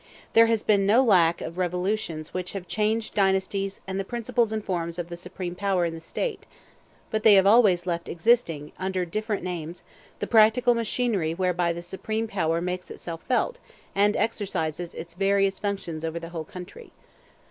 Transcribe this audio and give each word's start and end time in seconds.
There 0.33 0.47
has 0.47 0.63
been 0.63 0.87
no 0.87 1.03
lack 1.03 1.41
of 1.41 1.59
revolutions 1.59 2.33
which 2.33 2.53
have 2.53 2.67
changed 2.67 3.13
dynasties 3.13 3.81
and 3.85 3.99
the 3.99 4.03
principles 4.03 4.51
and 4.51 4.65
forms 4.65 4.97
of 4.97 5.09
the 5.09 5.15
supreme 5.15 5.53
power 5.53 5.85
in 5.85 5.93
the 5.93 5.99
State; 5.99 6.47
but 7.11 7.21
they 7.21 7.35
have 7.35 7.45
always 7.45 7.85
left 7.85 8.09
existing, 8.09 8.71
under 8.79 9.05
different 9.05 9.43
names, 9.43 9.83
the 10.17 10.25
practical 10.25 10.73
machinery 10.73 11.35
whereby 11.35 11.71
the 11.71 11.83
supreme 11.83 12.27
power 12.27 12.61
makes 12.61 12.89
itself 12.89 13.21
felt 13.27 13.59
and 13.93 14.15
exercises 14.17 14.95
its 14.95 15.13
various 15.13 15.59
functions 15.59 16.03
over 16.03 16.19
the 16.19 16.29
whole 16.29 16.45
country. 16.45 16.89